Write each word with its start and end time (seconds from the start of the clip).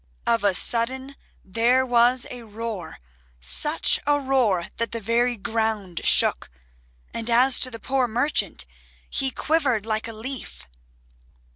Of 0.25 0.43
a 0.43 0.55
sudden 0.55 1.15
there 1.45 1.85
was 1.85 2.25
a 2.31 2.41
roar, 2.41 2.97
such 3.39 3.99
a 4.07 4.19
roar 4.19 4.65
that 4.77 4.93
the 4.93 4.99
very 4.99 5.37
ground 5.37 6.01
shook, 6.05 6.49
and 7.13 7.29
as 7.29 7.59
to 7.59 7.69
the 7.69 7.77
poor 7.79 8.07
merchant 8.07 8.65
he 9.11 9.29
quivered 9.29 9.85
like 9.85 10.07
a 10.07 10.13
leaf. 10.13 10.65